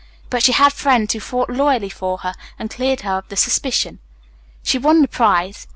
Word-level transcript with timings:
But 0.31 0.41
she 0.41 0.51
had 0.53 0.73
friends 0.73 1.13
who 1.13 1.19
fought 1.19 1.51
loyally 1.51 1.91
for 1.91 2.17
her 2.25 2.33
and 2.57 2.71
cleared 2.71 3.01
her 3.01 3.19
of 3.19 3.27
the 3.29 3.35
suspicion. 3.35 3.99
"She 4.63 4.79
won 4.79 5.03
the 5.03 5.07
prize. 5.07 5.67